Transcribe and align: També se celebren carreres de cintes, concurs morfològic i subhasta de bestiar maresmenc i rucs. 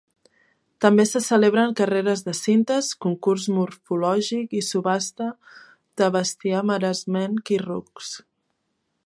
També 0.83 1.03
se 1.09 1.19
celebren 1.25 1.75
carreres 1.79 2.23
de 2.29 2.33
cintes, 2.39 2.89
concurs 3.05 3.45
morfològic 3.59 4.57
i 4.61 4.63
subhasta 4.71 5.29
de 6.03 6.09
bestiar 6.17 6.65
maresmenc 6.73 7.55
i 7.59 7.63
rucs. 7.69 8.13